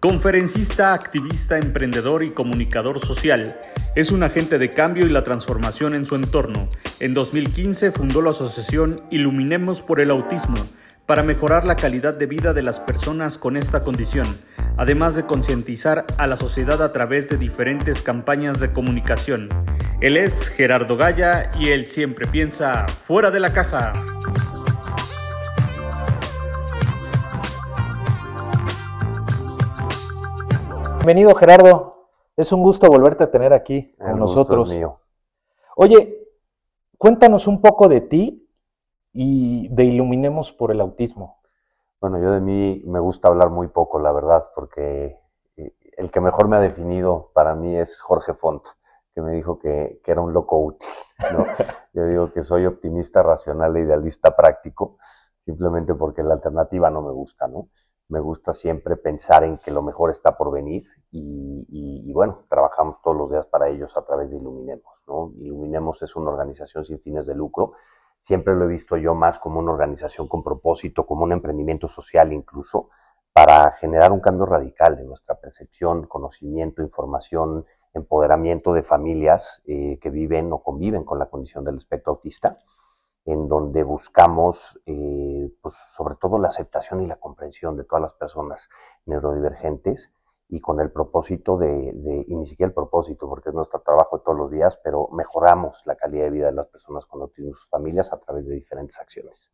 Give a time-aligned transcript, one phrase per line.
[0.00, 3.60] Conferencista, activista, emprendedor y comunicador social.
[3.96, 6.68] Es un agente de cambio y la transformación en su entorno.
[7.00, 10.54] En 2015 fundó la asociación Iluminemos por el Autismo
[11.04, 14.38] para mejorar la calidad de vida de las personas con esta condición,
[14.76, 19.48] además de concientizar a la sociedad a través de diferentes campañas de comunicación.
[20.00, 23.92] Él es Gerardo Gaya y él siempre piensa fuera de la caja.
[31.08, 34.68] Bienvenido Gerardo, es un gusto volverte a tener aquí con nosotros.
[34.68, 35.00] Mío.
[35.74, 36.28] Oye,
[36.98, 38.46] cuéntanos un poco de ti
[39.14, 41.40] y de Iluminemos por el Autismo.
[41.98, 45.18] Bueno, yo de mí me gusta hablar muy poco, la verdad, porque
[45.56, 48.62] eh, el que mejor me ha definido para mí es Jorge Font,
[49.14, 50.86] que me dijo que, era un loco útil.
[51.94, 54.98] yo digo que soy optimista, racional e idealista práctico,
[55.46, 57.70] simplemente porque la alternativa no me gusta, ¿no?
[58.08, 63.16] Me gusta siempre pensar en que lo mejor está por venir y, bueno, trabajamos todos
[63.16, 65.02] los días para ellos a través de Iluminemos.
[65.06, 65.32] ¿no?
[65.38, 67.72] Iluminemos es una organización sin fines de lucro.
[68.20, 72.32] Siempre lo he visto yo más como una organización con propósito, como un emprendimiento social
[72.32, 72.88] incluso,
[73.32, 80.10] para generar un cambio radical en nuestra percepción, conocimiento, información, empoderamiento de familias eh, que
[80.10, 82.58] viven o conviven con la condición del espectro autista
[83.28, 88.14] en donde buscamos, eh, pues, sobre todo la aceptación y la comprensión de todas las
[88.14, 88.70] personas
[89.04, 90.10] neurodivergentes
[90.48, 94.38] y con el propósito de, y ni siquiera el propósito, porque es nuestro trabajo todos
[94.38, 97.68] los días, pero mejoramos la calidad de vida de las personas con autismo y sus
[97.68, 99.52] familias a través de diferentes acciones.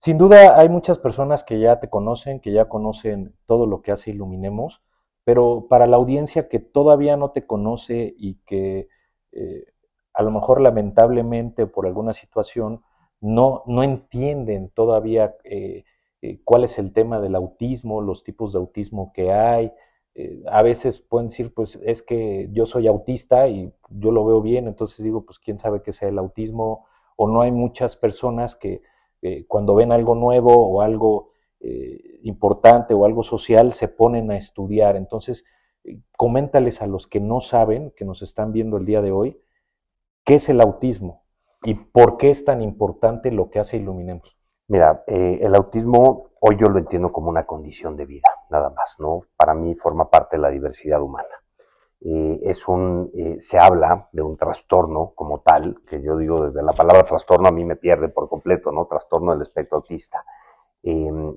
[0.00, 3.92] Sin duda hay muchas personas que ya te conocen, que ya conocen todo lo que
[3.92, 4.82] hace Iluminemos,
[5.22, 8.88] pero para la audiencia que todavía no te conoce y que
[9.30, 9.66] eh,
[10.18, 12.82] a lo mejor lamentablemente por alguna situación
[13.20, 15.84] no, no entienden todavía eh,
[16.22, 19.72] eh, cuál es el tema del autismo, los tipos de autismo que hay.
[20.16, 24.42] Eh, a veces pueden decir, pues es que yo soy autista y yo lo veo
[24.42, 28.56] bien, entonces digo, pues quién sabe qué sea el autismo, o no hay muchas personas
[28.56, 28.82] que
[29.46, 31.30] cuando ven algo nuevo o algo
[32.22, 34.96] importante o algo social se ponen a estudiar.
[34.96, 35.44] Entonces,
[36.16, 39.40] coméntales a los que no saben, que nos están viendo el día de hoy,
[40.28, 41.24] ¿Qué es el autismo
[41.62, 44.36] y por qué es tan importante lo que hace Iluminemos?
[44.66, 48.96] Mira, eh, el autismo hoy yo lo entiendo como una condición de vida, nada más,
[48.98, 49.22] ¿no?
[49.38, 51.30] Para mí forma parte de la diversidad humana.
[52.02, 56.62] Eh, es un, eh, se habla de un trastorno como tal, que yo digo desde
[56.62, 58.84] la palabra trastorno a mí me pierde por completo, ¿no?
[58.84, 60.26] Trastorno del espectro autista.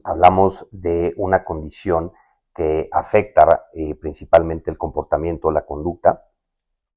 [0.03, 2.11] Hablamos de una condición
[2.53, 3.67] que afecta
[4.01, 6.30] principalmente el comportamiento, la conducta,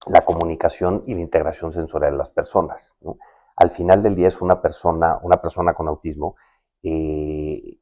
[0.06, 2.96] la comunicación y la integración sensorial de las personas.
[3.56, 6.36] Al final del día es una persona, una persona con autismo
[6.82, 7.78] eh,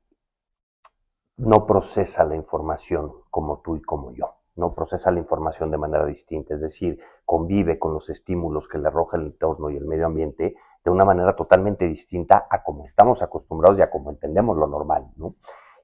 [1.38, 6.06] no procesa la información como tú y como yo, no procesa la información de manera
[6.06, 10.06] distinta, es decir, convive con los estímulos que le arroja el entorno y el medio
[10.06, 10.54] ambiente
[10.84, 15.08] de una manera totalmente distinta a como estamos acostumbrados y a como entendemos lo normal,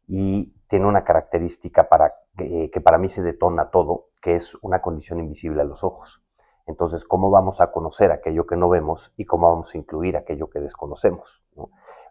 [0.07, 5.21] Y tiene una característica para, que para mí se detona todo, que es una condición
[5.21, 6.23] invisible a los ojos.
[6.69, 10.51] Entonces, ¿cómo vamos a conocer aquello que no vemos y cómo vamos a incluir aquello
[10.51, 11.43] que desconocemos?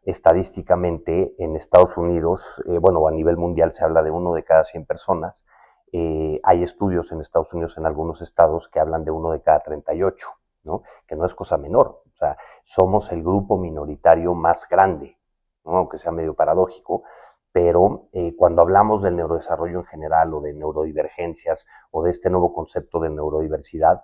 [0.03, 4.63] Estadísticamente, en Estados Unidos, eh, bueno, a nivel mundial se habla de uno de cada
[4.63, 5.45] 100 personas.
[5.91, 9.59] Eh, hay estudios en Estados Unidos, en algunos estados, que hablan de uno de cada
[9.59, 10.27] 38,
[10.63, 10.81] ¿no?
[11.05, 12.01] que no es cosa menor.
[12.07, 12.35] O sea,
[12.65, 15.19] somos el grupo minoritario más grande,
[15.65, 17.03] aunque sea medio paradójico,
[17.51, 22.53] pero eh, cuando hablamos del neurodesarrollo en general o de neurodivergencias o de este nuevo
[22.53, 24.03] concepto de neurodiversidad,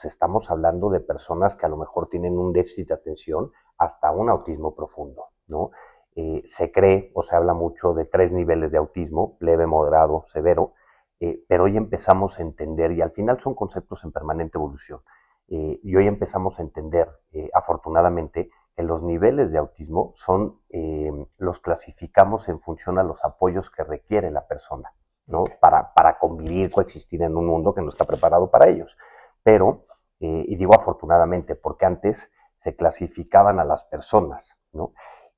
[0.00, 4.10] pues, estamos hablando de personas que a lo mejor tienen un déficit de atención hasta
[4.10, 5.72] un autismo profundo, ¿no?
[6.16, 10.72] Eh, se cree o se habla mucho de tres niveles de autismo, leve, moderado, severo,
[11.20, 15.00] eh, pero hoy empezamos a entender, y al final son conceptos en permanente evolución,
[15.48, 17.08] eh, y hoy empezamos a entender,
[17.52, 20.60] afortunadamente, que los niveles de autismo son,
[21.36, 24.94] los clasificamos en función a los apoyos que requiere la persona,
[25.26, 25.44] ¿no?
[25.60, 28.96] Para, para convivir, coexistir en un mundo que no está preparado para ellos.
[29.42, 29.86] Pero
[30.20, 34.92] eh, y digo afortunadamente, porque antes se clasificaban a las personas, ¿no?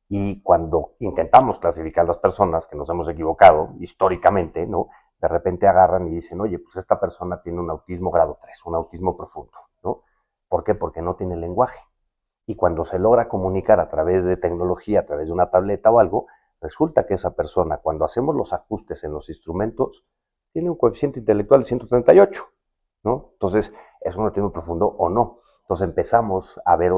[0.08, 4.88] Y cuando intentamos clasificar a las personas, que nos hemos equivocado históricamente, ¿no?
[5.20, 8.74] De repente agarran y dicen, oye, pues esta persona tiene un autismo grado 3, un
[8.74, 10.02] autismo profundo, ¿no?
[10.48, 10.74] ¿Por qué?
[10.74, 11.78] Porque no tiene lenguaje.
[12.44, 16.00] Y cuando se logra comunicar a través de tecnología, a través de una tableta o
[16.00, 16.26] algo,
[16.60, 20.04] resulta que esa persona, cuando hacemos los ajustes en los instrumentos,
[20.52, 22.52] tiene un coeficiente intelectual de 138,
[23.04, 23.30] ¿no?
[23.32, 25.40] Entonces, ¿es un autismo profundo o no?
[25.62, 26.92] Entonces empezamos a ver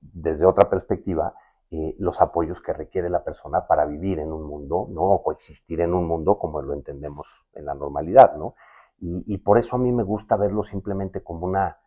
[0.00, 1.34] desde otra perspectiva
[1.70, 5.20] eh, los apoyos que requiere la persona para vivir en un mundo, ¿no?
[5.22, 8.54] Coexistir en un mundo como lo entendemos en la normalidad, ¿no?
[9.02, 11.78] Y, por eso a mí me gusta verlo simplemente como una,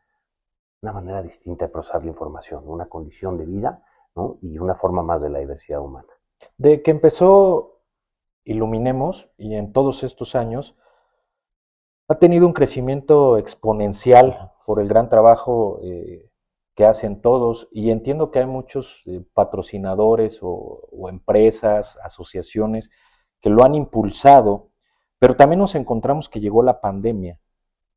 [0.82, 3.84] una manera distinta de procesar la información, una condición de vida,
[4.16, 4.40] ¿no?
[4.42, 6.08] Y una forma más de la diversidad humana.
[6.58, 7.74] De que empezó
[8.46, 10.76] Iluminemos y en todos estos años
[12.14, 16.30] ha tenido un crecimiento exponencial por el gran trabajo eh,
[16.76, 22.90] que hacen todos y entiendo que hay muchos eh, patrocinadores o, empresas, asociaciones
[23.42, 24.70] que lo han impulsado,
[25.20, 27.40] pero también nos encontramos que llegó la pandemia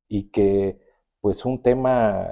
[0.08, 0.78] y que
[1.20, 2.28] pues un tema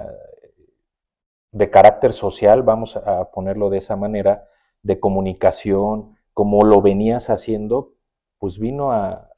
[1.51, 4.47] de carácter social, vamos a ponerlo de esa manera,
[4.81, 7.93] de comunicación, como lo venías haciendo,
[8.39, 9.29] pues vino a,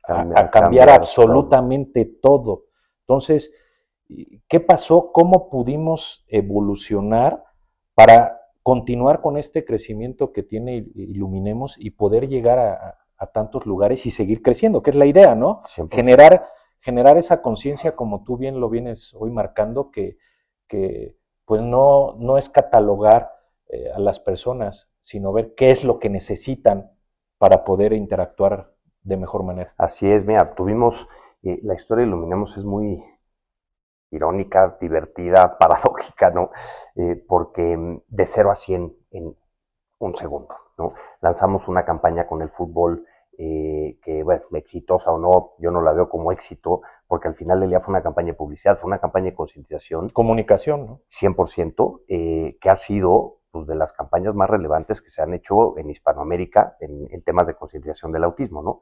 [0.51, 2.65] cambiar, absolutamente todo.
[3.01, 3.51] Entonces,
[4.47, 5.11] ¿Qué pasó?
[5.11, 7.43] ¿Cómo pudimos evolucionar
[7.93, 12.97] para continuar con este crecimiento que tiene Iluminemos y poder llegar a,
[13.33, 14.81] tantos lugares y seguir creciendo?
[14.81, 15.63] Que es la idea, ¿no?
[15.91, 16.47] Generar,
[16.79, 20.17] generar esa conciencia, como tú bien lo vienes hoy marcando, que,
[20.67, 23.31] que pues no, no es catalogar
[23.67, 26.91] eh, a las personas, sino ver qué es lo que necesitan
[27.37, 28.73] para poder interactuar
[29.07, 29.73] de mejor manera.
[29.77, 31.07] Así es, mira, tuvimos,
[31.43, 33.03] eh, la historia de Iluminemos es muy,
[34.11, 36.51] irónica, divertida, paradójica, ¿no?
[36.95, 39.35] Eh, porque mm, de 0 a 100 en
[39.99, 40.93] un segundo, ¿no?
[41.21, 43.05] Lanzamos una campaña con el fútbol
[43.39, 47.59] eh, que, bueno, exitosa o no, yo no la veo como éxito, porque al final
[47.59, 50.09] del día fue una campaña de publicidad, fue una campaña de concientización.
[50.09, 51.01] Comunicación, ¿no?
[51.09, 55.77] 100%, eh, que ha sido pues, de las campañas más relevantes que se han hecho
[55.77, 58.81] en Hispanoamérica en, en temas de concientización del autismo, ¿no?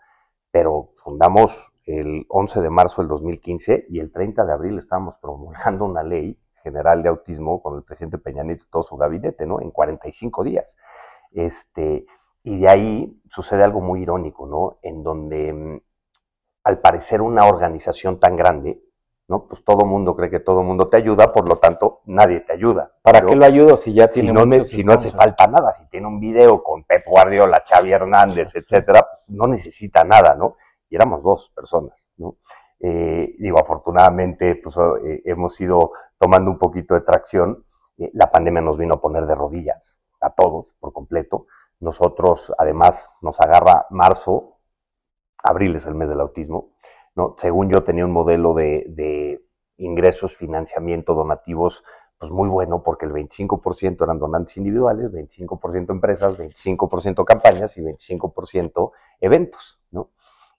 [0.56, 5.84] Pero fundamos el 11 de marzo del 2015 y el 30 de abril estábamos promulgando
[5.84, 9.60] una ley general de autismo con el presidente Peña Nieto y todo su gabinete, ¿no?
[9.60, 10.74] En 45 días.
[11.31, 12.06] Este,
[12.42, 14.80] y de ahí sucede algo muy irónico, ¿no?
[14.81, 15.81] En donde, mm,
[16.63, 18.81] al parecer, una organización tan grande,
[19.27, 19.48] ¿no?
[19.48, 22.92] Pues todo mundo cree que todo mundo te ayuda, por lo tanto, nadie te ayuda.
[23.01, 25.86] ¿Para qué lo ayudo si ya tiene si no, si no hace falta nada, si
[25.88, 30.56] tiene un video con Pep Guardiola, Xavi Hernández, etcétera, pues no necesita nada, ¿no?
[30.89, 32.38] y éramos dos personas, ¿no?
[32.80, 37.66] Eh, digo, afortunadamente, pues eh, hemos ido tomando un poquito de tracción.
[37.98, 41.48] Eh, la pandemia nos vino a poner de rodillas a todos por completo.
[41.80, 44.60] Nosotros, además, nos agarra marzo,
[45.44, 46.75] abril es el mes del autismo,
[47.16, 47.36] ¿no?
[47.38, 49.42] Según yo tenía un modelo de,
[49.78, 51.84] ingresos, financiamiento, donativos,
[52.18, 58.92] pues muy bueno, porque el 25% eran donantes individuales, 25% empresas, 25% campañas y 25%
[59.20, 60.12] eventos, ¿no?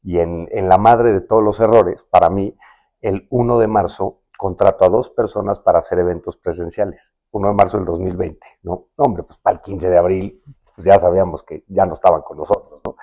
[0.06, 2.56] y en, la madre de todos los errores, para mí,
[3.00, 7.12] el 1 de marzo contrato a dos personas para hacer eventos presenciales.
[7.32, 8.86] 1 de marzo del 2020, ¿no?
[8.94, 10.42] Hombre, pues para el 15 de abril
[10.76, 12.96] pues ya sabíamos que ya no estaban con nosotros, ¿no?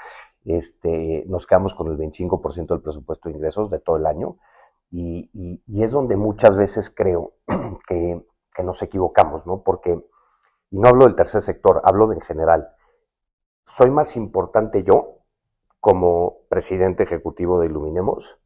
[0.45, 4.38] Este, nos quedamos con el 25% del presupuesto de ingresos de todo el año
[4.92, 7.34] y, es donde muchas veces creo
[7.88, 9.63] que, que, nos equivocamos, ¿no?
[9.63, 10.00] Porque,
[10.69, 12.69] y no hablo del tercer sector, hablo de en general.
[13.66, 15.19] Soy más importante yo
[15.80, 18.38] como presidente ejecutivo de Iluminemos,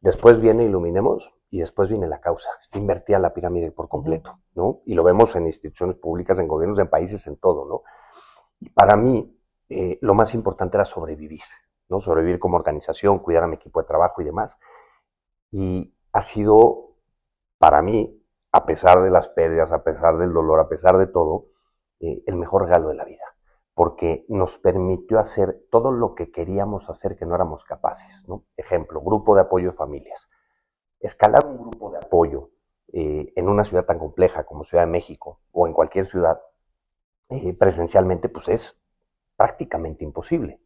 [0.00, 2.50] después viene Iluminemos y después viene la causa.
[2.60, 4.80] Está invertida la pirámide por completo, ¿no?
[4.86, 7.82] Y lo vemos en instituciones públicas, en gobiernos, en países, en todo, ¿no?
[8.60, 9.39] Y para mí,
[9.70, 11.42] eh, lo más importante era sobrevivir,
[11.88, 12.00] ¿no?
[12.00, 14.58] Sobrevivir como organización, cuidar a mi equipo de trabajo y demás.
[15.52, 16.96] Y ha sido,
[17.58, 18.22] para mí,
[18.52, 21.46] a pesar de las pérdidas, a pesar del dolor, a pesar de todo,
[22.00, 23.24] eh, el mejor regalo de la vida
[23.80, 28.28] porque nos permitió hacer todo lo que queríamos hacer que no éramos capaces.
[28.28, 28.44] ¿no?
[28.56, 30.28] Ejemplo, grupo de apoyo de familias.
[30.98, 32.50] Escalar un grupo de apoyo
[32.92, 36.42] eh, en una ciudad tan compleja como Ciudad de México o en cualquier ciudad
[37.58, 38.79] presencialmente, pues es
[39.40, 40.60] prácticamente imposible.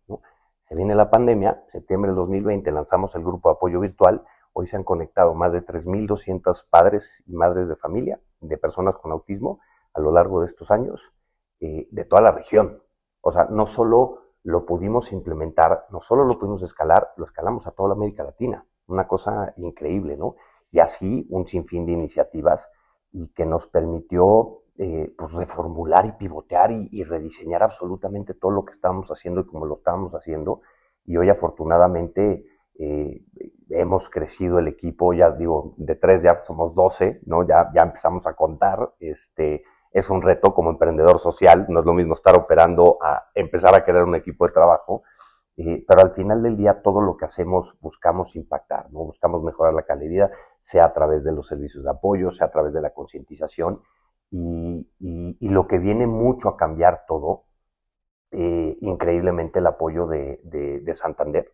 [0.68, 4.74] Se viene la pandemia, septiembre del 2020 lanzamos el grupo de apoyo virtual, hoy se
[4.74, 9.60] han conectado más de 3.200 padres y madres de familia de personas con autismo
[9.92, 11.12] a lo largo de estos años
[11.60, 12.82] eh, de toda la región.
[13.20, 17.70] O sea, no solo lo pudimos implementar, no solo lo pudimos escalar, lo escalamos a
[17.70, 18.66] toda la América Latina.
[18.88, 20.34] Una cosa increíble, ¿no?
[20.72, 22.68] Y así un sinfín de iniciativas
[23.12, 28.72] y que nos permitió eh, pues reformular y pivotear y, rediseñar absolutamente todo lo que
[28.72, 30.62] estábamos haciendo y como lo estábamos haciendo.
[31.04, 32.44] Y hoy afortunadamente
[32.78, 33.22] eh,
[33.70, 37.46] hemos crecido el equipo, ya digo, de tres ya somos doce, ¿no?
[37.46, 39.62] Ya, ya empezamos a contar, este,
[39.92, 43.84] es un reto como emprendedor social, no es lo mismo estar operando a empezar a
[43.84, 45.04] crear un equipo de trabajo,
[45.56, 49.04] eh, pero al final del día todo lo que hacemos buscamos impactar, ¿no?
[49.04, 52.72] buscamos mejorar la calidad, sea a través de los servicios de apoyo, sea a través
[52.72, 53.82] de la concientización,
[54.30, 57.44] y, lo que viene mucho a cambiar todo
[58.32, 61.52] eh, increíblemente el apoyo de, Santander,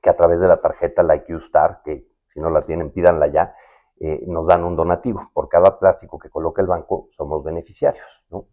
[0.00, 3.26] que a través de la tarjeta la IQ Star, que si no la tienen, pídanla
[3.28, 3.54] ya,
[3.98, 5.30] eh, nos dan un donativo.
[5.34, 8.46] Por cada plástico que coloca el banco, somos beneficiarios, ¿no?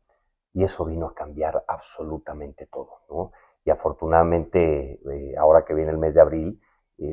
[0.54, 3.32] Y eso vino a cambiar absolutamente todo, ¿no?
[3.64, 6.62] Y afortunadamente, eh, ahora que viene el mes de abril,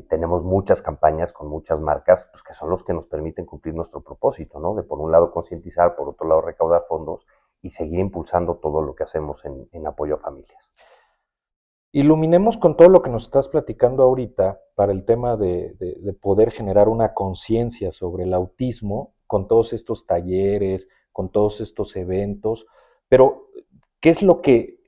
[0.09, 4.01] tenemos muchas campañas con muchas marcas, pues que son los que nos permiten cumplir nuestro
[4.01, 4.75] propósito, ¿no?
[4.75, 7.27] De por un lado concientizar, por otro lado recaudar fondos
[7.61, 10.73] y seguir impulsando todo lo que hacemos en, apoyo a familias.
[11.93, 16.51] Iluminemos con todo lo que nos estás platicando ahorita para el tema de, de poder
[16.51, 22.67] generar una conciencia sobre el autismo con todos estos talleres, con todos estos eventos,
[23.09, 23.49] pero
[24.01, 24.81] ¿qué es lo que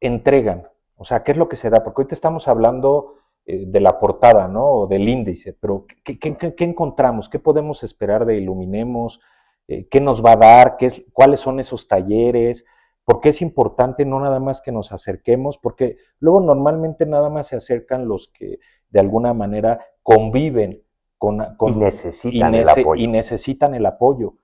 [0.00, 0.68] entregan?
[0.96, 1.84] O sea, ¿qué es lo que se da?
[1.84, 3.16] Porque ahorita estamos hablando
[3.46, 4.64] eh, de la portada, ¿no?
[4.64, 7.28] O del índice, pero ¿qué, qué, encontramos?
[7.28, 9.20] ¿Qué podemos esperar de Iluminemos?
[9.68, 10.76] Eh, ¿Qué nos va a dar?
[10.78, 12.64] ¿Qué, ¿Cuáles son esos talleres?
[13.04, 15.58] ¿Por qué es importante no nada más que nos acerquemos?
[15.58, 20.82] Porque luego normalmente nada más se acercan los que de alguna manera conviven
[21.18, 21.54] con...
[21.56, 23.02] con y necesitan el apoyo.
[23.02, 24.36] Y necesitan el apoyo.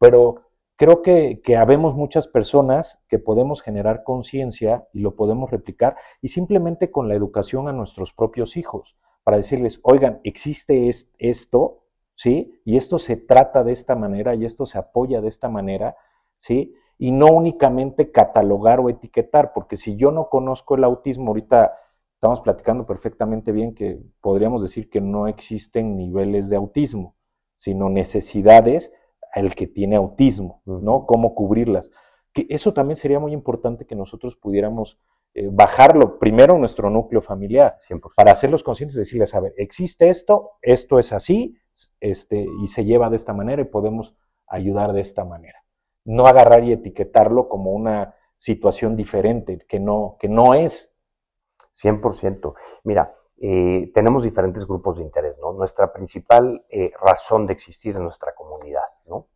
[0.00, 0.47] Pero
[0.78, 6.28] creo que, que habemos muchas personas que podemos generar conciencia y lo podemos replicar y
[6.28, 11.80] simplemente con la educación a nuestros propios hijos, para decirles, oigan, existe esto,
[12.14, 12.62] ¿sí?
[12.64, 15.96] Y esto se trata de esta manera y esto se apoya de esta manera,
[16.40, 16.74] ¿sí?
[16.96, 21.74] Y no únicamente catalogar o etiquetar, porque si yo no conozco el autismo, ahorita
[22.14, 27.16] estamos platicando perfectamente bien que podríamos decir que no existen niveles de autismo,
[27.56, 28.92] sino necesidades
[29.38, 31.06] el que tiene autismo, ¿no?
[31.06, 31.90] Cómo cubrirlas.
[32.32, 34.98] Que eso también sería muy importante que nosotros pudiéramos
[35.34, 37.76] eh, bajarlo primero en nuestro núcleo familiar,
[38.16, 41.56] para hacerlos conscientes y decirles, a ver, existe esto, esto es así,
[42.00, 44.16] este, y se lleva de esta manera y podemos
[44.46, 45.64] ayudar de esta manera.
[46.04, 50.92] No agarrar y etiquetarlo como una situación diferente, que no, que no es.
[51.76, 52.54] 100%.
[52.84, 55.52] Mira, eh, tenemos diferentes grupos de interés, ¿no?
[55.52, 58.47] Nuestra principal eh, razón de existir en nuestra comunidad,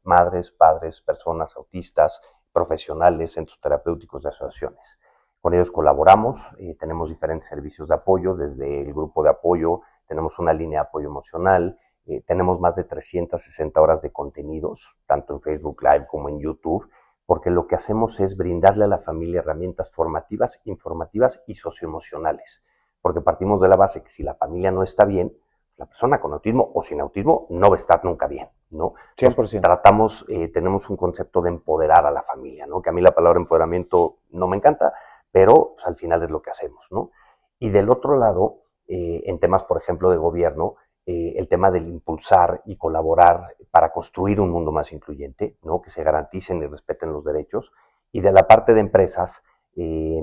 [0.02, 2.21] Madres, padres, personas autistas,
[2.52, 4.99] profesionales, centros terapéuticos y asociaciones.
[5.41, 10.38] Con ellos colaboramos, eh, tenemos diferentes servicios de apoyo, desde el grupo de apoyo, tenemos
[10.38, 11.79] una línea de apoyo emocional,
[12.26, 16.91] tenemos más de 360 horas de contenidos, tanto en Facebook Live como en YouTube,
[17.26, 22.62] porque lo que hacemos es brindarle a la familia herramientas formativas, informativas y socioemocionales
[23.02, 25.37] porque partimos de la base que si la familia no está bien,
[25.76, 28.95] la persona con autismo o sin autismo no va a estar nunca bien, ¿no?
[29.17, 29.61] 100%.
[29.61, 32.83] tratamos, eh, tenemos un concepto de empoderar a la familia, ¿no?
[32.83, 34.93] Que a mí la palabra empoderamiento no me encanta,
[35.31, 37.11] pero pues, al final es lo que hacemos, ¿no?
[37.59, 40.76] Y del otro lado, eh, en temas, por ejemplo, de gobierno,
[41.07, 45.81] eh, el tema del impulsar y colaborar para construir un mundo más incluyente, ¿no?
[45.81, 47.73] Que se garanticen y respeten los derechos.
[48.12, 49.43] Y de la parte de empresas,
[49.75, 50.21] y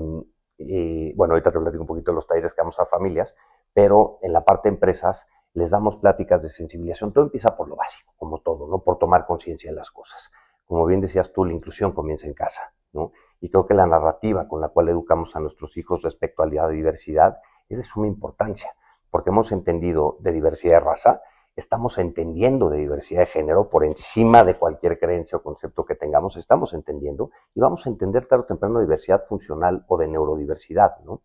[1.16, 3.34] bueno, ahorita te platico un poquito de los talleres que damos a familias,
[3.72, 7.12] pero en la parte de empresas les damos pláticas de sensibilización.
[7.12, 8.78] Todo empieza por lo básico, como todo, ¿no?
[8.78, 10.30] Por tomar conciencia de las cosas.
[10.66, 13.12] Como bien decías tú, la inclusión comienza en casa, ¿no?
[13.40, 16.68] Y creo que la narrativa con la cual educamos a nuestros hijos respecto a la
[16.68, 17.38] diversidad
[17.68, 18.72] es de suma importancia,
[19.10, 21.22] porque hemos entendido de diversidad de raza
[21.60, 26.36] estamos entendiendo de diversidad de género por encima de cualquier creencia o concepto que tengamos,
[26.36, 30.98] estamos entendiendo y vamos a entender tarde o temprano diversidad funcional o de neurodiversidad.
[31.04, 31.22] ¿no?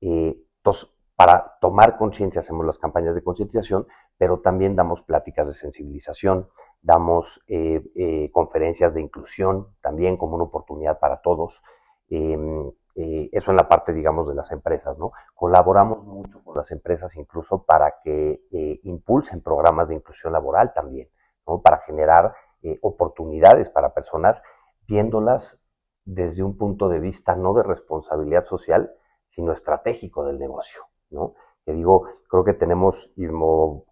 [0.00, 0.90] Eh, entonces,
[1.20, 3.86] para tomar conciencia hacemos las campañas de concientización,
[4.16, 6.48] pero también damos pláticas de sensibilización,
[6.80, 11.62] damos eh, eh, conferencias de inclusión también como una oportunidad para todos.
[12.08, 15.12] Em, eh, eso en la parte, digamos, de las empresas, ¿no?
[15.34, 18.40] Colaboramos mucho con las empresas incluso para que
[18.84, 21.10] impulsen programas de inclusión laboral también,
[21.46, 21.60] ¿no?
[21.60, 22.34] Para generar
[22.80, 24.42] oportunidades para personas,
[24.88, 25.62] viéndolas
[26.06, 28.94] desde un punto de vista no de responsabilidad social,
[29.28, 31.34] sino estratégico del negocio, ¿no?
[31.64, 33.26] Que digo, creo que tenemos, y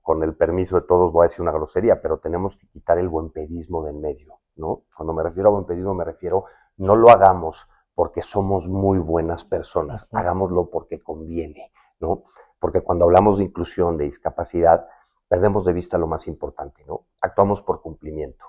[0.03, 3.09] con el permiso de todos voy a decir una grosería, pero tenemos que quitar el
[3.09, 4.83] buen pedismo del medio, ¿no?
[4.97, 6.45] Cuando me refiero a buen pedismo me refiero,
[6.77, 12.25] no lo hagamos porque somos muy buenas personas, hagámoslo porque conviene, ¿no?
[12.61, 14.87] Porque cuando hablamos de inclusión, de discapacidad,
[15.29, 17.07] perdemos de vista lo más importante, ¿no?
[17.21, 18.45] Actuamos por cumplimiento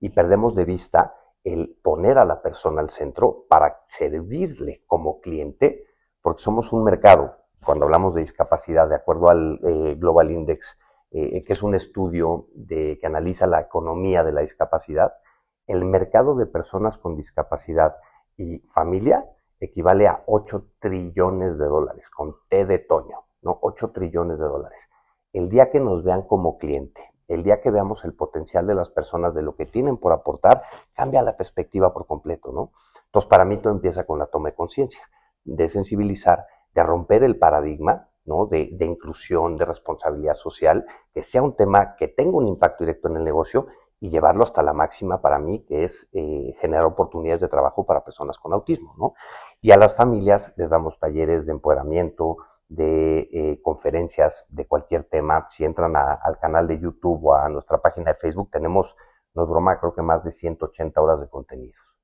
[0.00, 5.86] y perdemos de vista el poner a la persona al centro para servirle como cliente,
[6.20, 7.36] porque somos un mercado.
[7.64, 10.78] Cuando hablamos de discapacidad, de acuerdo al eh, Global Index,
[11.10, 15.14] eh, que es un estudio que analiza la economía de la discapacidad,
[15.66, 17.96] el mercado de personas con discapacidad
[18.36, 19.24] y familia
[19.60, 23.58] equivale a 8 trillones de dólares, con T de Toño, ¿no?
[23.62, 24.88] 8 trillones de dólares.
[25.32, 28.90] El día que nos vean como cliente, el día que veamos el potencial de las
[28.90, 30.62] personas, de lo que tienen por aportar,
[30.94, 32.72] cambia la perspectiva por completo, ¿no?
[33.06, 35.02] Entonces, para mí todo empieza con la toma de conciencia,
[35.44, 38.46] de sensibilizar, de romper el paradigma ¿no?
[38.46, 43.08] De, de, inclusión, de responsabilidad social, que sea un tema que tenga un impacto directo
[43.08, 43.66] en el negocio
[44.02, 48.04] y llevarlo hasta la máxima para mí, que es eh, generar oportunidades de trabajo para
[48.04, 48.94] personas con autismo.
[48.98, 49.14] ¿no?
[49.60, 52.38] Y a las familias les damos talleres de empoderamiento,
[52.68, 55.46] de eh, conferencias de cualquier tema.
[55.50, 58.96] Si entran a, al canal de YouTube o a nuestra página de Facebook, tenemos,
[59.34, 61.96] no es broma, creo que más de 180 horas de contenidos.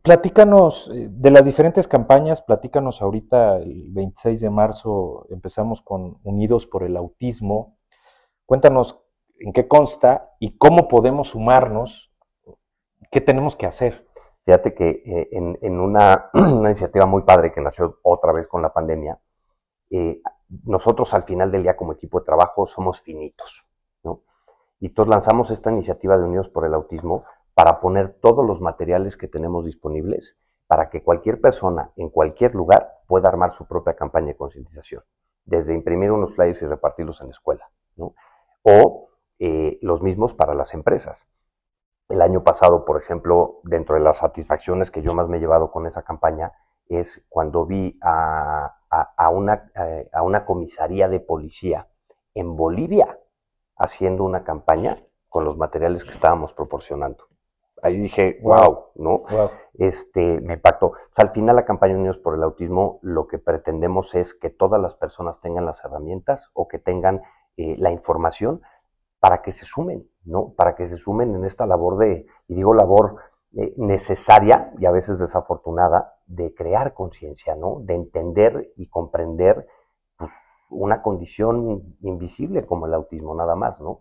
[0.00, 6.66] Platícanos eh, de las diferentes campañas, platícanos ahorita el 26 de marzo empezamos con Unidos
[6.66, 7.76] por el Autismo.
[8.46, 8.98] Cuéntanos
[9.38, 12.10] en qué consta y cómo podemos sumarnos,
[13.10, 14.08] qué tenemos que hacer.
[14.46, 19.20] Fíjate que eh, en, una, iniciativa muy padre que nació otra vez con la pandemia,
[19.90, 20.22] eh,
[20.64, 23.66] nosotros al final del día como equipo de trabajo somos finitos,
[24.04, 24.22] ¿no?
[24.80, 29.16] Y entonces lanzamos esta iniciativa de Unidos por el Autismo para poner todos los materiales
[29.16, 34.28] que tenemos disponibles para que cualquier persona en cualquier lugar pueda armar su propia campaña
[34.28, 35.04] de concientización,
[35.44, 37.70] desde imprimir unos flyers y repartirlos en la escuela,
[38.62, 41.28] o eh, los mismos para las empresas.
[42.08, 45.70] El año pasado, por ejemplo, dentro de las satisfacciones que yo más me he llevado
[45.70, 46.52] con esa campaña,
[46.88, 51.88] es cuando vi a, eh, a una comisaría de policía
[52.32, 53.18] en Bolivia
[53.76, 57.26] haciendo una campaña con los materiales que estábamos proporcionando
[57.82, 59.24] ahí dije, wow, ¿no?
[59.74, 60.86] Este, me impactó.
[60.86, 64.50] O sea, al final la campaña Unidos por el Autismo lo que pretendemos es que
[64.50, 67.22] todas las personas tengan las herramientas o que tengan
[67.56, 68.62] eh, la información
[69.18, 70.54] para que se sumen, ¿no?
[70.56, 73.16] Para que se sumen en esta labor de, y digo labor
[73.54, 77.80] eh, necesaria y a veces desafortunada, de crear conciencia, ¿no?
[77.80, 79.66] De entender y comprender
[80.16, 80.30] pues,
[80.70, 84.00] una condición invisible como el autismo, nada más, ¿no?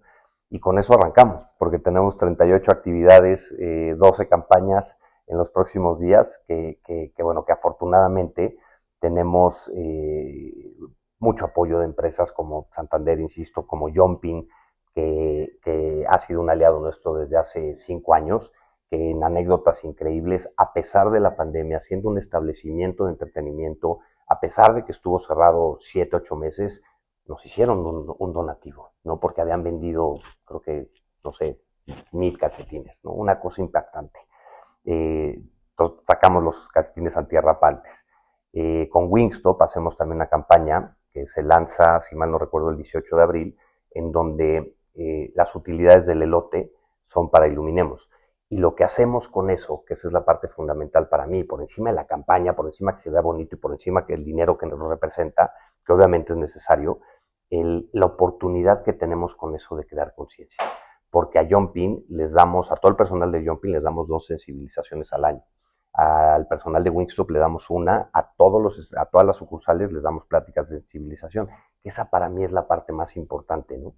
[0.51, 6.43] Y con eso arrancamos, porque tenemos 38 actividades, eh, 12 campañas en los próximos días,
[6.46, 8.58] que, que, que bueno, que afortunadamente
[9.00, 10.75] tenemos eh,
[11.20, 14.50] mucho apoyo de empresas como Santander, insisto, como Jumping,
[14.93, 18.51] que, que, ha sido un aliado nuestro desde hace cinco años,
[18.90, 24.42] que en anécdotas increíbles, a pesar de la pandemia, siendo un establecimiento de entretenimiento, a
[24.42, 26.83] pesar de que estuvo cerrado siete, ocho meses,
[27.31, 27.79] nos hicieron
[28.20, 29.17] un, donativo, ¿no?
[29.17, 30.91] Porque habían vendido, creo que,
[31.24, 31.61] no sé,
[32.11, 33.11] mil calcetines, ¿no?
[33.11, 34.20] Una cosa impactante.
[34.83, 35.41] Eh,
[36.03, 38.05] sacamos los calcetines antierrapantes.
[38.51, 42.75] Eh, con Wingstop hacemos también una campaña que se lanza, si mal no recuerdo, el
[42.75, 43.57] 18 de abril,
[43.91, 46.74] en donde eh, las utilidades del elote
[47.05, 48.09] son para Iluminemos.
[48.50, 51.61] Y lo que hacemos con eso, que esa es la parte fundamental para mí, por
[51.61, 54.25] encima de la campaña, por encima que se vea bonito y por encima que el
[54.25, 55.53] dinero que nos representa,
[55.85, 57.00] que obviamente es necesario,
[57.51, 60.64] la oportunidad que tenemos con eso de crear conciencia.
[61.09, 65.11] Porque a Jumping les damos, a todo el personal de Jumping les damos dos sensibilizaciones
[65.11, 65.44] al año.
[65.94, 70.25] Al personal de Wingstop le damos una, a, todos los, todas las sucursales les damos
[70.25, 71.50] pláticas de sensibilización.
[71.83, 73.96] Esa para mí es la parte más importante, ¿no?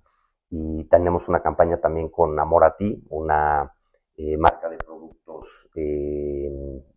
[0.49, 3.71] Y tenemos una campaña también con Amor a Ti, una
[4.15, 6.93] eh, marca de productos eh,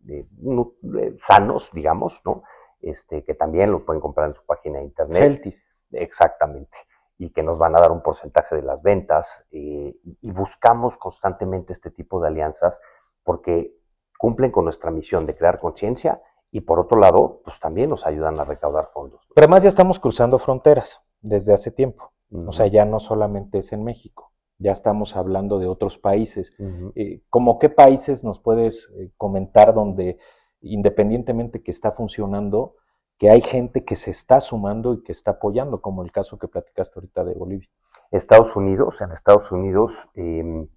[1.27, 2.43] sanos, digamos, ¿no?
[2.81, 5.21] Este, que también lo pueden comprar en su página de internet.
[5.21, 5.63] Celtis.
[5.91, 6.77] Exactamente.
[7.17, 9.45] Y que nos van a dar un porcentaje de las ventas.
[9.51, 12.79] Eh, y buscamos constantemente este tipo de alianzas
[13.23, 13.73] porque
[14.17, 16.21] cumplen con nuestra misión de crear conciencia
[16.51, 19.27] y por otro lado, pues también nos ayudan a recaudar fondos.
[19.33, 22.11] Pero además ya estamos cruzando fronteras desde hace tiempo.
[22.29, 22.49] Uh -huh.
[22.49, 26.53] O sea, ya no solamente es en México, ya estamos hablando de otros países.
[26.57, 26.91] Uh -huh.
[26.95, 30.19] eh, ¿Cómo qué países nos puedes eh, comentar donde,
[30.61, 32.75] independientemente que está funcionando,
[33.17, 36.47] que hay gente que se está sumando y que está apoyando, como el caso que
[36.47, 37.69] platicaste ahorita de Bolivia.
[38.11, 40.67] Estados Unidos, en Estados Unidos eh,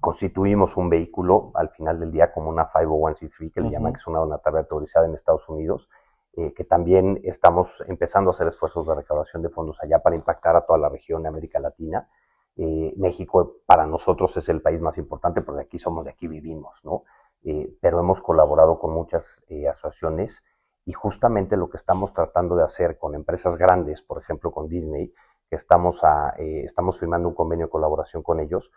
[0.00, 3.72] constituimos un vehículo al final del día como una 501c3, que le uh -huh.
[3.72, 5.88] llaman, que es una donataria autorizada en Estados Unidos,
[6.34, 10.56] eh, que también estamos empezando a hacer esfuerzos de recaudación de fondos allá para impactar
[10.56, 12.08] a toda la región de América Latina.
[12.56, 16.80] Eh, México para nosotros es el país más importante porque aquí somos, de aquí vivimos,
[16.84, 17.04] ¿no?
[17.44, 20.42] Eh, pero hemos colaborado con muchas asociaciones
[20.84, 25.12] y justamente lo que estamos tratando de hacer con empresas grandes, por ejemplo con Disney,
[25.48, 28.70] que estamos, a, eh, estamos firmando un convenio de colaboración con ellos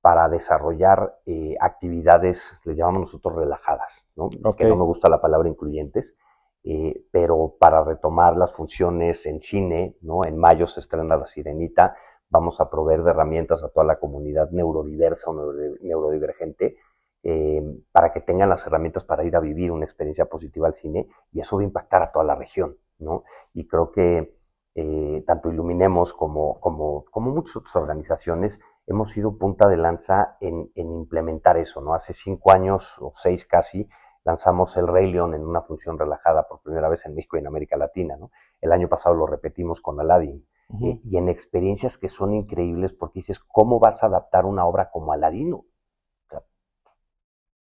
[0.00, 4.26] para desarrollar eh, actividades, les llamamos nosotros relajadas, ¿no?
[4.26, 4.64] Okay.
[4.64, 6.14] que no me gusta la palabra incluyentes,
[6.62, 10.24] eh, pero para retomar las funciones en cine, ¿no?
[10.24, 11.96] en mayo se estrena La Sirenita,
[12.28, 16.76] vamos a proveer de herramientas a toda la comunidad neurodiversa o neurodivergente,
[17.22, 21.08] eh, para que tengan las herramientas para ir a vivir una experiencia positiva al cine
[21.32, 23.24] y eso va a impactar a toda la región, ¿no?
[23.52, 24.38] Y creo que
[24.74, 30.70] eh, tanto Iluminemos como, como, como muchas otras organizaciones hemos sido punta de lanza en,
[30.74, 31.92] en, implementar eso, ¿no?
[31.94, 33.88] Hace cinco años o seis casi
[34.24, 37.48] lanzamos el Rey León en una función relajada por primera vez en México y en
[37.48, 38.30] América Latina, ¿no?
[38.60, 40.46] El año pasado lo repetimos con Aladdin.
[40.82, 44.90] Eh, y en experiencias que son increíbles porque dices, ¿cómo vas a adaptar una obra
[44.90, 45.64] como Aladino?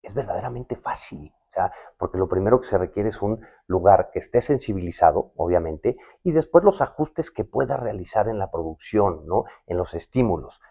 [0.03, 1.33] Es verdaderamente fácil.
[1.49, 5.97] O sea, porque lo primero que se requiere es un lugar que esté sensibilizado, obviamente,
[6.23, 9.45] y después los ajustes que pueda realizar en la producción, ¿no?
[9.67, 10.61] En los estímulos.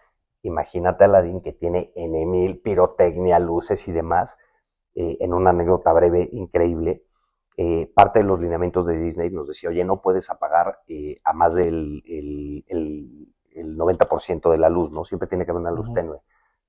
[0.41, 4.37] Imagínate a Aladdin que tiene N mil pirotecnia, luces y demás,
[4.93, 7.03] eh, en una anécdota breve increíble.
[7.55, 11.31] Eh, parte de los lineamientos de Disney nos decía, oye, no puedes apagar eh, a
[11.33, 15.05] más del el, el, 90% de la luz, ¿no?
[15.05, 16.19] Siempre tiene que haber una luz tenue.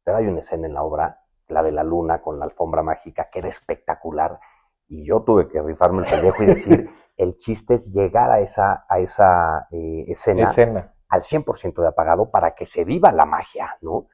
[0.05, 3.29] Pero hay una escena en la obra, la de la luna con la alfombra mágica,
[3.31, 4.41] que era espectacular.
[4.89, 8.85] Y yo tuve que rifarme el pellejo y decir, el chiste es llegar a esa,
[8.89, 14.09] a esa escena, escena, al 100% de apagado para que se viva la magia, ¿no?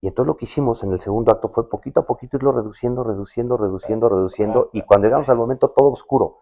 [0.00, 3.02] Y entonces lo que hicimos en el segundo acto fue poquito a poquito irlo reduciendo,
[3.02, 6.38] reduciendo, reduciendo, reduciendo, y cuando llegamos al momento todo oscuro,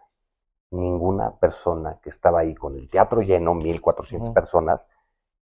[0.71, 4.87] ninguna persona que estaba ahí con el teatro lleno, 1400 personas,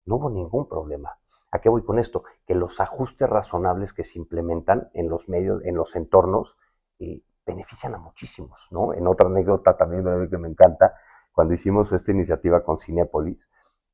[0.06, 1.18] no hubo ningún problema.
[1.56, 2.26] ¿A qué voy con esto?
[2.46, 6.58] Que los ajustes razonables que se implementan en los medios, en los entornos,
[7.00, 8.94] eh, benefician a muchísimos, ¿no?
[8.94, 10.96] En otra anécdota también que me encanta,
[11.32, 13.50] cuando hicimos esta iniciativa con Cinepolis,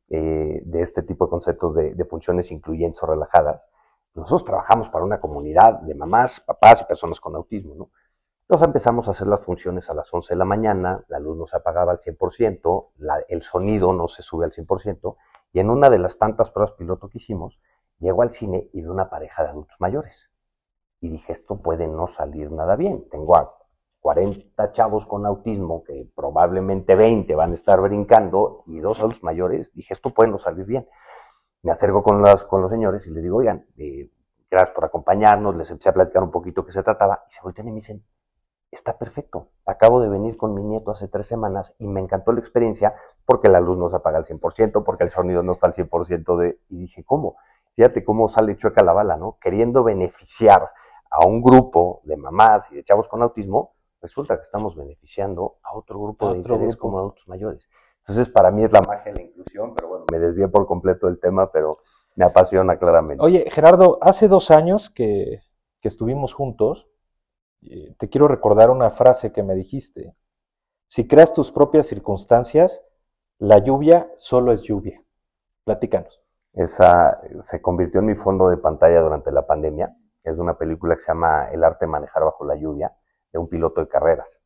[0.10, 3.70] eh, de este tipo de conceptos de, funciones incluyentes o relajadas,
[4.16, 7.92] nosotros trabajamos para una comunidad de mamás, papás y personas con autismo, ¿no?
[8.42, 11.46] Entonces empezamos a hacer las funciones a las 11 de la mañana, la luz no
[11.46, 12.88] se apagaba al 100%,
[13.30, 15.16] el sonido no se sube al 100%,
[15.54, 17.60] y en una de las tantas pruebas piloto que hicimos,
[18.00, 20.30] llego al cine y veo una pareja de adultos mayores.
[21.00, 23.10] Y dije, esto puede no salir nada bien.
[23.10, 23.56] Tengo a
[24.02, 29.74] 40 chavos con autismo, que probablemente 20 van a estar brincando, y dos adultos mayores.
[29.74, 30.88] Dije, esto puede no salir bien
[31.64, 34.10] me acerco con, con los señores y les digo, oigan, eh,
[34.50, 37.68] gracias por acompañarnos, les empecé a platicar un poquito qué se trataba, y se voltean
[37.68, 38.04] y me dicen,
[38.72, 42.40] está perfecto, acabo de venir con mi nieto hace tres semanas y me encantó la
[42.40, 45.74] experiencia porque la luz no se apaga al 100%, porque el sonido no está al
[45.74, 46.60] 100% de...
[46.70, 47.36] Y dije, ¿cómo?
[47.76, 49.38] Fíjate cómo sale chueca la bala, ¿no?
[49.42, 50.70] Queriendo beneficiar
[51.10, 55.76] a un grupo de mamás y de chavos con autismo, resulta que estamos beneficiando a
[55.76, 57.70] otro grupo de interés como adultos mayores.
[58.00, 61.08] Entonces, para mí es la magia de la inclusión, pero bueno, me desvié por completo
[61.08, 61.80] del tema, pero
[62.16, 63.24] me apasiona claramente.
[63.24, 65.40] Oye, Gerardo, hace dos años que,
[65.84, 66.88] estuvimos juntos,
[67.64, 70.16] eh, te quiero recordar una frase que me dijiste.
[70.88, 72.84] Si creas tus propias circunstancias,
[73.38, 75.04] la lluvia solo es lluvia.
[75.64, 76.22] Platícanos.
[76.54, 79.96] Esa se convirtió en mi fondo de pantalla durante la pandemia.
[80.24, 82.94] Es una película que se llama El arte de manejar bajo la lluvia,
[83.32, 84.42] de un piloto de carreras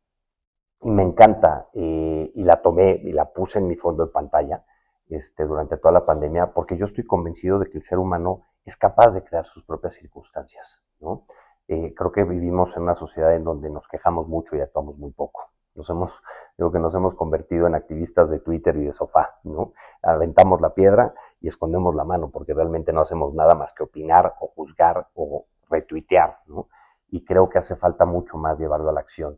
[0.86, 4.64] y me encanta eh, y la tomé y la puse en mi fondo de pantalla
[5.08, 8.78] este, durante toda la pandemia porque yo estoy convencido de que el ser humano es
[8.78, 10.84] capaz de crear sus propias circunstancias.
[11.00, 11.26] ¿no?
[11.68, 15.12] Eh, creo que vivimos en una sociedad en donde nos quejamos mucho y actuamos muy
[15.12, 15.50] poco.
[15.74, 16.12] Nos hemos,
[16.58, 19.74] digo que nos hemos convertido en activistas de Twitter y de sofá, ¿no?
[20.02, 24.36] Aventamos la piedra y escondemos la mano porque realmente no hacemos nada más que opinar
[24.40, 26.70] o juzgar o retuitear, ¿no?
[27.10, 29.38] Y creo que hace falta mucho más llevarlo a la acción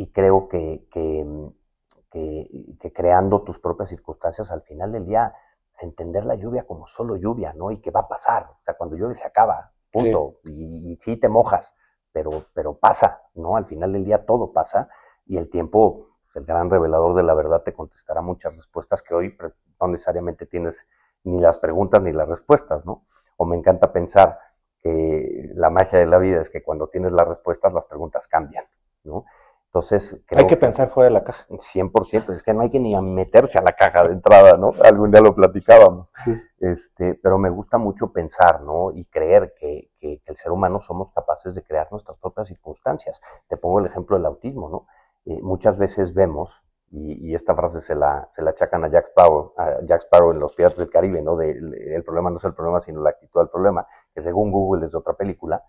[0.00, 5.34] y creo que, que, creando tus propias circunstancias al final del día,
[5.78, 7.70] entender la lluvia como solo lluvia, ¿no?
[7.70, 11.28] Y que va a pasar, o sea, cuando llueve se acaba, punto, Y, sí te
[11.28, 11.76] mojas,
[12.12, 13.56] pero, pero pasa, ¿no?
[13.56, 14.88] Al final del día todo pasa
[15.26, 19.14] y el tiempo, pues, el gran revelador de la verdad, te contestará muchas respuestas que
[19.14, 19.36] hoy
[19.80, 20.86] no necesariamente tienes
[21.24, 23.04] ni las preguntas ni las respuestas, ¿no?
[23.36, 24.38] O me encanta pensar
[24.82, 28.64] que la magia de la vida es que cuando tienes las respuestas, las preguntas cambian,
[29.04, 29.24] ¿no?
[29.72, 31.46] Entonces, hay que pensar fuera de la caja.
[31.48, 34.72] 100%, es que no hay que ni meterse a la caja de entrada, ¿no?
[34.84, 36.12] Algún día lo platicábamos.
[36.58, 38.90] Este, pero me gusta mucho pensar, ¿no?
[38.90, 43.20] Y creer que, que, el ser humano somos capaces de crear nuestras propias circunstancias.
[43.48, 44.86] Te pongo el ejemplo del autismo, ¿no?
[45.24, 49.54] Eh, muchas veces vemos, y, esta frase se la, se la achacan a Jack Sparrow,
[49.56, 51.36] a Jack Sparrow en Los Piratas del Caribe, ¿no?
[51.36, 54.86] De, el problema no es el problema, sino la actitud del problema, que según Google
[54.86, 55.62] es de otra película.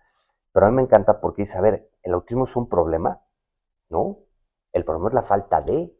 [0.52, 3.20] Pero a mí me encanta porque dice, a ver, el autismo es un problema,
[3.92, 4.18] ¿no?
[4.72, 5.94] El problema es la falta de,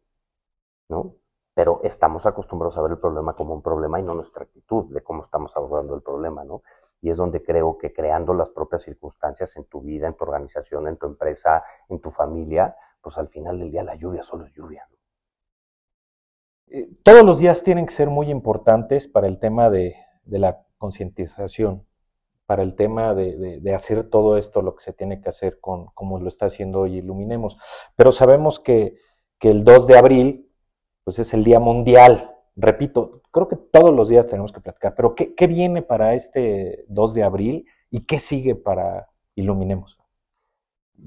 [0.89, 1.15] ¿no?
[1.55, 5.03] Pero estamos acostumbrados a ver el problema como un problema y no nuestra actitud de
[5.03, 6.63] cómo estamos abordando el problema, ¿no?
[7.03, 10.89] Y es donde creo que creando las propias circunstancias en tu vida, en tu organización,
[10.89, 14.53] en tu empresa, en tu familia, pues al final del día la lluvia solo es
[14.53, 14.89] lluvia.
[16.69, 21.87] Eh, todos los días tienen que ser muy importantes para el tema de la concientización
[22.53, 26.21] para el tema de, hacer todo esto, lo que se tiene que hacer con como
[26.21, 27.57] lo está haciendo hoy Iluminemos.
[27.97, 28.99] Pero sabemos que,
[29.41, 30.53] el 2 de abril,
[31.03, 32.37] pues es el Día Mundial.
[32.55, 37.15] Repito, creo que todos los días tenemos que platicar, pero ¿qué, viene para este 2
[37.15, 39.99] de abril y qué sigue para Iluminemos?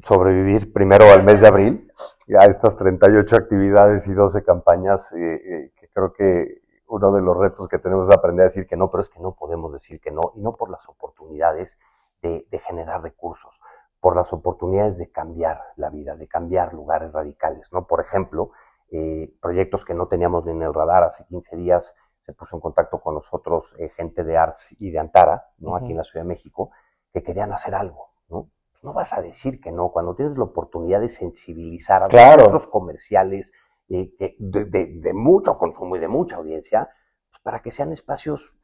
[0.01, 1.91] sobrevivir primero al mes de abril,
[2.39, 7.37] a estas 38 actividades y 12 campañas, eh, eh, que creo que uno de los
[7.37, 9.99] retos que tenemos es aprender a decir que no, pero es que no podemos decir
[9.99, 11.79] que no, y no por las oportunidades
[12.21, 13.61] de, generar recursos,
[13.99, 17.85] por las oportunidades de cambiar la vida, de cambiar lugares radicales, ¿no?
[17.85, 18.51] Por ejemplo,
[18.89, 22.61] eh, proyectos que no teníamos ni en el radar hace 15 días, se puso en
[22.61, 25.75] contacto con nosotros gente de Arts y de Antara, ¿no?
[25.75, 26.71] Aquí en la Ciudad de México,
[27.13, 28.49] que querían hacer algo, ¿no?
[28.85, 32.67] no vas a decir que no, cuando tienes la oportunidad de sensibilizar a los otros
[32.67, 33.51] comerciales
[33.87, 36.89] de, mucho consumo y de mucha audiencia,
[37.29, 38.55] pues para que sean espacios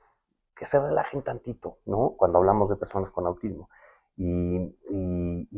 [0.56, 2.14] que se relajen tantito, ¿no?
[2.18, 3.70] Cuando hablamos de personas con autismo.
[4.18, 4.76] Y,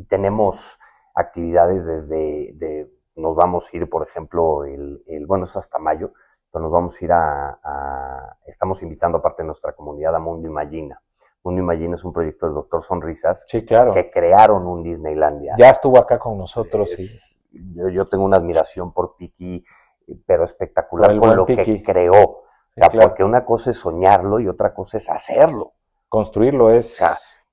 [0.08, 0.78] tenemos
[1.14, 6.12] actividades desde, nos vamos a ir, por ejemplo, el, bueno, es hasta mayo,
[6.50, 11.00] pero nos vamos a ir a, estamos invitando aparte de nuestra comunidad a Mundo Imagina
[11.44, 13.44] Mundo Imagina es un proyecto del Doctor Sonrisas.
[13.48, 13.92] Sí, claro.
[13.92, 15.54] Que crearon un Disneylandia.
[15.58, 17.36] Ya estuvo acá con nosotros, sí.
[17.92, 19.64] Yo, tengo una admiración por Piki,
[20.26, 22.22] pero espectacular por, lo que creó.
[22.22, 25.72] O sea, porque una cosa es soñarlo y otra cosa es hacerlo.
[26.08, 27.02] Construirlo es.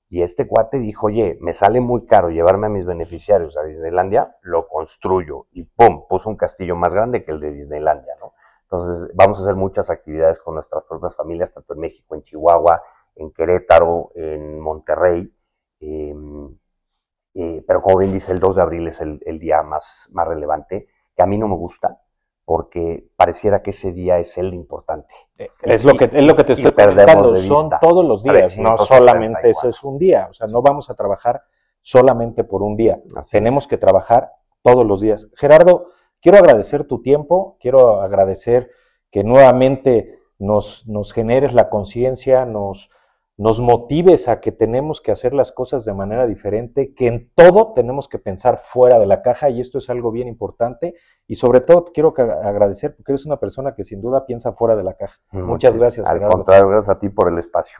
[0.09, 4.35] y este cuate dijo, oye, me sale muy caro llevarme a mis beneficiarios a Disneylandia,
[4.41, 5.47] lo construyo.
[5.51, 8.33] Y pum, puso un castillo más grande que el de Disneylandia, ¿no?
[8.63, 12.81] Entonces, vamos a hacer muchas actividades con nuestras propias familias, tanto en México, en Chihuahua,
[13.15, 15.29] en Querétaro, en Monterrey.
[15.81, 16.57] Em,
[17.33, 20.87] eh, pero como bien dice, el 2 de abril es el, día más, más relevante,
[21.15, 21.99] que a mí no me gusta,
[22.43, 25.13] porque pareciera que ese día es el importante.
[25.37, 26.71] Eh, es, lo que, es lo que te estoy
[27.47, 30.95] son todos los días, no solamente eso es un día, o sea, no vamos a
[30.95, 31.43] trabajar
[31.81, 35.27] solamente por un día, tenemos que trabajar todos los días.
[35.35, 35.87] Gerardo,
[36.21, 38.69] quiero agradecer tu tiempo, quiero agradecer
[39.09, 42.89] que nuevamente nos, nos generes la conciencia, nos,
[43.41, 47.73] nos motives a que tenemos que hacer las cosas de manera diferente, que en todo
[47.73, 50.93] tenemos que pensar fuera de la caja y esto es algo bien importante
[51.25, 54.83] y sobre todo quiero agradecer porque eres una persona que sin duda piensa fuera de
[54.83, 55.19] la caja.
[55.31, 56.05] Muchas, gracias.
[56.05, 57.79] Al contrario, gracias a ti por el espacio.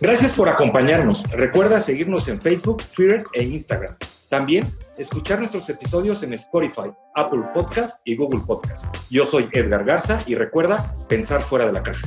[0.00, 1.30] Gracias por acompañarnos.
[1.30, 3.94] Recuerda seguirnos en Facebook, Twitter e Instagram.
[4.28, 4.66] También
[4.98, 8.86] escuchar nuestros episodios en Spotify, Apple Podcast y Google Podcast.
[9.10, 12.06] Yo soy Edgar Garza y recuerda pensar fuera de la caja.